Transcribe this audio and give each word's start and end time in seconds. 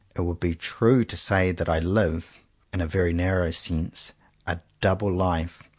It 0.15 0.21
would 0.21 0.39
be 0.39 0.55
true 0.55 1.05
to 1.05 1.15
say 1.15 1.51
that 1.51 1.69
I 1.69 1.77
live, 1.77 2.35
in 2.73 2.81
a 2.81 2.87
very 2.87 3.13
narrow 3.13 3.51
sense, 3.51 4.13
a 4.47 4.59
double 4.79 5.13
life. 5.15 5.61